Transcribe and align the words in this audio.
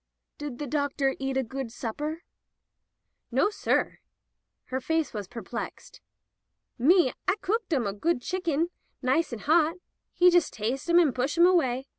"Did 0.39 0.57
the 0.57 0.65
doctor 0.65 1.15
eat 1.19 1.37
a 1.37 1.43
good 1.43 1.71
supper?" 1.71 2.23
"Nossir." 3.31 3.99
Her 4.65 4.81
face 4.81 5.13
was 5.13 5.27
perplexed. 5.27 6.01
"Me, 6.79 7.13
I 7.27 7.35
cooked 7.41 7.71
'em 7.71 7.85
a 7.85 7.93
good 7.93 8.23
shicken, 8.23 8.71
nice 9.03 9.31
and 9.31 9.41
hot. 9.43 9.75
He 10.15 10.31
jus' 10.31 10.49
tas'e 10.49 10.89
'em 10.89 10.97
and 10.97 11.13
push 11.13 11.37
'em 11.37 11.45
away. 11.45 11.85